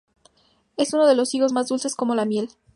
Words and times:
Es 0.77 0.93
uno 0.95 1.05
de 1.05 1.13
los 1.13 1.35
higos 1.35 1.53
más 1.53 1.67
dulces; 1.67 1.93
como 1.95 2.15
la 2.15 2.25
miel. 2.25 2.49